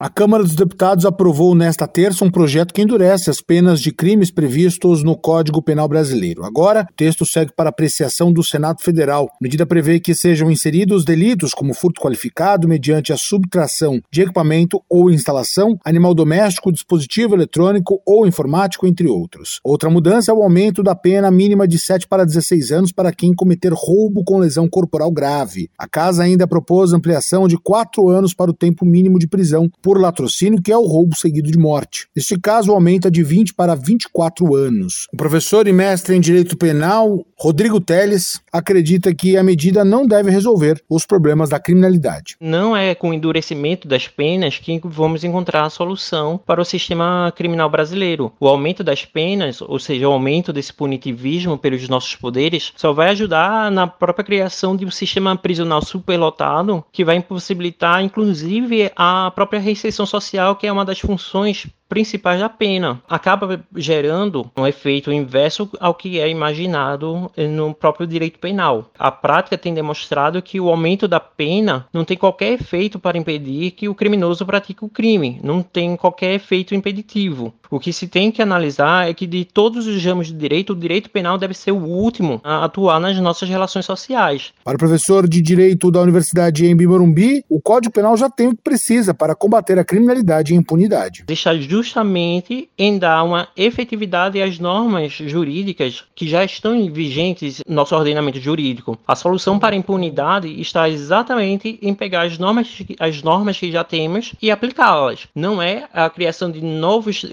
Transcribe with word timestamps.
A 0.00 0.08
Câmara 0.08 0.44
dos 0.44 0.54
Deputados 0.54 1.04
aprovou 1.04 1.56
nesta 1.56 1.84
terça 1.84 2.24
um 2.24 2.30
projeto 2.30 2.72
que 2.72 2.80
endurece 2.80 3.30
as 3.30 3.40
penas 3.40 3.80
de 3.80 3.90
crimes 3.90 4.30
previstos 4.30 5.02
no 5.02 5.16
Código 5.16 5.60
Penal 5.60 5.88
Brasileiro. 5.88 6.44
Agora, 6.44 6.86
o 6.88 6.94
texto 6.94 7.26
segue 7.26 7.50
para 7.50 7.70
apreciação 7.70 8.32
do 8.32 8.44
Senado 8.44 8.80
Federal. 8.80 9.24
A 9.24 9.36
medida 9.42 9.66
prevê 9.66 9.98
que 9.98 10.14
sejam 10.14 10.52
inseridos 10.52 11.04
delitos 11.04 11.52
como 11.52 11.74
furto 11.74 12.00
qualificado 12.00 12.68
mediante 12.68 13.12
a 13.12 13.16
subtração 13.16 14.00
de 14.08 14.22
equipamento 14.22 14.80
ou 14.88 15.10
instalação, 15.10 15.76
animal 15.84 16.14
doméstico, 16.14 16.70
dispositivo 16.70 17.34
eletrônico 17.34 18.00
ou 18.06 18.24
informático, 18.24 18.86
entre 18.86 19.08
outros. 19.08 19.58
Outra 19.64 19.90
mudança 19.90 20.30
é 20.30 20.34
o 20.34 20.44
aumento 20.44 20.80
da 20.80 20.94
pena 20.94 21.28
mínima 21.28 21.66
de 21.66 21.76
7 21.76 22.06
para 22.06 22.24
16 22.24 22.70
anos 22.70 22.92
para 22.92 23.10
quem 23.10 23.34
cometer 23.34 23.72
roubo 23.74 24.22
com 24.22 24.38
lesão 24.38 24.68
corporal 24.68 25.10
grave. 25.10 25.68
A 25.76 25.88
casa 25.88 26.22
ainda 26.22 26.46
propôs 26.46 26.92
ampliação 26.92 27.48
de 27.48 27.58
4 27.58 28.08
anos 28.08 28.32
para 28.32 28.48
o 28.48 28.54
tempo 28.54 28.86
mínimo 28.86 29.18
de 29.18 29.26
prisão 29.26 29.68
por 29.88 29.98
latrocínio, 29.98 30.60
que 30.60 30.70
é 30.70 30.76
o 30.76 30.86
roubo 30.86 31.16
seguido 31.16 31.50
de 31.50 31.56
morte. 31.56 32.08
Neste 32.14 32.38
caso, 32.38 32.72
aumenta 32.72 33.10
de 33.10 33.22
20 33.22 33.54
para 33.54 33.74
24 33.74 34.54
anos. 34.54 35.08
O 35.10 35.16
professor 35.16 35.66
e 35.66 35.72
mestre 35.72 36.14
em 36.14 36.20
Direito 36.20 36.58
Penal, 36.58 37.24
Rodrigo 37.34 37.80
Teles, 37.80 38.38
acredita 38.52 39.14
que 39.14 39.34
a 39.38 39.42
medida 39.42 39.86
não 39.86 40.06
deve 40.06 40.30
resolver 40.30 40.82
os 40.90 41.06
problemas 41.06 41.48
da 41.48 41.58
criminalidade. 41.58 42.36
Não 42.38 42.76
é 42.76 42.94
com 42.94 43.08
o 43.08 43.14
endurecimento 43.14 43.88
das 43.88 44.06
penas 44.06 44.58
que 44.58 44.78
vamos 44.84 45.24
encontrar 45.24 45.64
a 45.64 45.70
solução 45.70 46.38
para 46.44 46.60
o 46.60 46.66
sistema 46.66 47.32
criminal 47.34 47.70
brasileiro. 47.70 48.30
O 48.38 48.46
aumento 48.46 48.84
das 48.84 49.06
penas, 49.06 49.62
ou 49.62 49.78
seja, 49.78 50.06
o 50.06 50.12
aumento 50.12 50.52
desse 50.52 50.74
punitivismo 50.74 51.56
pelos 51.56 51.88
nossos 51.88 52.14
poderes, 52.14 52.74
só 52.76 52.92
vai 52.92 53.08
ajudar 53.08 53.70
na 53.70 53.86
própria 53.86 54.26
criação 54.26 54.76
de 54.76 54.84
um 54.84 54.90
sistema 54.90 55.34
prisional 55.34 55.80
superlotado 55.80 56.84
que 56.92 57.06
vai 57.06 57.16
impossibilitar, 57.16 58.02
inclusive, 58.02 58.92
a 58.94 59.32
própria 59.34 59.60
reinserção 59.82 60.06
social, 60.06 60.56
que 60.56 60.66
é 60.66 60.72
uma 60.72 60.84
das 60.84 61.00
funções 61.00 61.66
principais 61.88 62.40
da 62.40 62.48
pena. 62.48 63.00
Acaba 63.08 63.60
gerando 63.74 64.50
um 64.56 64.66
efeito 64.66 65.12
inverso 65.12 65.70
ao 65.80 65.94
que 65.94 66.20
é 66.20 66.28
imaginado 66.28 67.30
no 67.50 67.74
próprio 67.74 68.06
direito 68.06 68.38
penal. 68.38 68.90
A 68.98 69.10
prática 69.10 69.56
tem 69.56 69.74
demonstrado 69.74 70.42
que 70.42 70.60
o 70.60 70.68
aumento 70.68 71.08
da 71.08 71.20
pena 71.20 71.86
não 71.92 72.04
tem 72.04 72.16
qualquer 72.16 72.52
efeito 72.52 72.98
para 72.98 73.18
impedir 73.18 73.70
que 73.72 73.88
o 73.88 73.94
criminoso 73.94 74.44
pratique 74.44 74.84
o 74.84 74.88
crime, 74.88 75.40
não 75.42 75.62
tem 75.62 75.96
qualquer 75.96 76.34
efeito 76.34 76.74
impeditivo. 76.74 77.52
O 77.70 77.78
que 77.78 77.92
se 77.92 78.08
tem 78.08 78.30
que 78.30 78.40
analisar 78.40 79.08
é 79.08 79.14
que 79.14 79.26
de 79.26 79.44
todos 79.44 79.86
os 79.86 80.02
ramos 80.02 80.28
de 80.28 80.32
direito, 80.32 80.72
o 80.72 80.76
direito 80.76 81.10
penal 81.10 81.36
deve 81.36 81.54
ser 81.54 81.72
o 81.72 81.84
último 81.84 82.40
a 82.42 82.64
atuar 82.64 82.98
nas 82.98 83.18
nossas 83.18 83.48
relações 83.48 83.84
sociais. 83.84 84.52
Para 84.64 84.76
o 84.76 84.78
professor 84.78 85.28
de 85.28 85.42
Direito 85.42 85.90
da 85.90 86.00
Universidade 86.00 86.64
em 86.64 86.74
Morumbi, 86.74 87.44
o 87.48 87.60
Código 87.60 87.92
Penal 87.92 88.16
já 88.16 88.30
tem 88.30 88.48
o 88.48 88.56
que 88.56 88.62
precisa 88.62 89.12
para 89.12 89.34
combater 89.34 89.78
a 89.78 89.84
criminalidade 89.84 90.52
e 90.52 90.56
a 90.56 90.58
impunidade. 90.58 91.24
Deixar 91.26 91.54
justamente 91.78 92.68
em 92.76 92.98
dar 92.98 93.22
uma 93.22 93.48
efetividade 93.56 94.42
às 94.42 94.58
normas 94.58 95.12
jurídicas 95.12 96.04
que 96.14 96.28
já 96.28 96.44
estão 96.44 96.92
vigentes 96.92 97.62
no 97.66 97.76
nosso 97.76 97.94
ordenamento 97.94 98.40
jurídico. 98.40 98.98
A 99.06 99.14
solução 99.14 99.58
para 99.58 99.76
a 99.76 99.78
impunidade 99.78 100.60
está 100.60 100.88
exatamente 100.88 101.78
em 101.80 101.94
pegar 101.94 102.22
as 102.22 102.36
normas, 102.36 102.68
as 102.98 103.22
normas 103.22 103.58
que 103.58 103.70
já 103.70 103.84
temos 103.84 104.32
e 104.42 104.50
aplicá-las. 104.50 105.28
Não 105.34 105.62
é 105.62 105.88
a 105.92 106.10
criação 106.10 106.50
de 106.50 106.60
novos, 106.60 107.24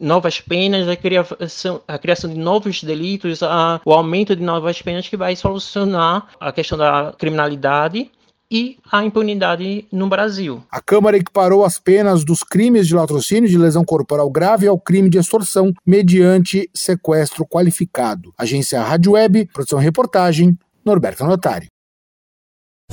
novas 0.00 0.40
penas, 0.40 0.88
a 0.88 0.96
criação, 0.96 1.80
a 1.86 1.96
criação 1.96 2.28
de 2.28 2.38
novos 2.38 2.82
delitos, 2.82 3.40
a, 3.42 3.80
o 3.84 3.92
aumento 3.92 4.34
de 4.34 4.42
novas 4.42 4.82
penas 4.82 5.08
que 5.08 5.16
vai 5.16 5.36
solucionar 5.36 6.26
a 6.40 6.50
questão 6.50 6.76
da 6.76 7.14
criminalidade 7.16 8.10
e 8.52 8.76
a 8.92 9.02
impunidade 9.02 9.86
no 9.90 10.06
Brasil. 10.08 10.62
A 10.70 10.78
Câmara 10.78 11.16
equiparou 11.16 11.64
as 11.64 11.78
penas 11.78 12.22
dos 12.22 12.44
crimes 12.44 12.86
de 12.86 12.94
latrocínio 12.94 13.48
de 13.48 13.56
lesão 13.56 13.82
corporal 13.82 14.30
grave 14.30 14.68
ao 14.68 14.78
crime 14.78 15.08
de 15.08 15.18
extorsão 15.18 15.72
mediante 15.86 16.68
sequestro 16.74 17.46
qualificado. 17.46 18.32
Agência 18.36 18.82
Rádio 18.82 19.12
Web, 19.12 19.48
produção 19.54 19.80
e 19.80 19.84
reportagem, 19.84 20.56
Norberto 20.84 21.24
Notari. 21.24 21.68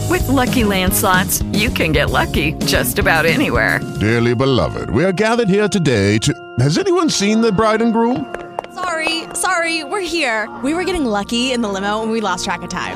With 0.09 0.25
lucky 0.29 0.63
landslots, 0.63 1.43
you 1.51 1.69
can 1.69 1.91
get 1.91 2.09
lucky 2.09 2.53
just 2.65 2.99
about 2.99 3.25
anywhere. 3.25 3.81
Dearly 3.99 4.33
beloved, 4.33 4.89
we 4.91 5.03
are 5.03 5.11
gathered 5.11 5.49
here 5.49 5.67
today 5.67 6.17
to. 6.19 6.31
Has 6.59 6.77
anyone 6.77 7.09
seen 7.09 7.41
the 7.41 7.51
bride 7.51 7.81
and 7.81 7.91
groom? 7.91 8.33
Sorry, 8.73 9.25
sorry, 9.33 9.83
we're 9.83 9.99
here. 9.99 10.47
We 10.63 10.73
were 10.73 10.85
getting 10.85 11.05
lucky 11.05 11.51
in 11.51 11.61
the 11.61 11.67
limo 11.67 12.01
and 12.01 12.11
we 12.11 12.21
lost 12.21 12.45
track 12.45 12.61
of 12.61 12.69
time. 12.69 12.95